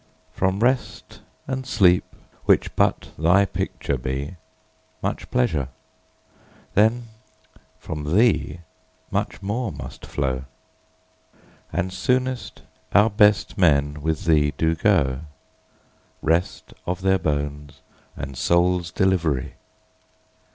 [0.33, 2.15] From Rest and Sleep,
[2.45, 4.29] which but thy picture be,
[5.01, 5.67] 5 Much pleasure,
[6.73, 7.09] then
[7.77, 8.61] from thee
[9.11, 10.45] much more must flow;
[11.71, 15.19] And soonest our best men with thee do go—
[16.23, 17.81] Rest of their bones
[18.15, 19.53] and souls' delivery!